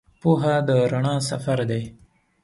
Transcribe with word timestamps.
پوهه 0.21 0.55
د 0.67 0.69
رڼا 0.91 1.15
سفر 1.29 1.59
دی. 1.69 1.83